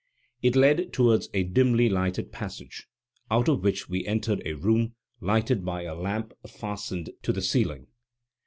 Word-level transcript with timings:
It 0.41 0.55
led 0.55 0.91
towards 0.93 1.29
a 1.31 1.43
dimly 1.43 1.87
lighted 1.87 2.31
passage, 2.31 2.87
out 3.29 3.47
of 3.47 3.63
which 3.63 3.87
we 3.87 4.07
entered 4.07 4.41
a 4.47 4.53
room 4.53 4.95
lighted 5.19 5.63
by 5.63 5.83
a 5.83 5.93
lamp 5.93 6.33
fastened 6.49 7.11
to 7.21 7.31
the 7.31 7.43
ceiling. 7.43 7.85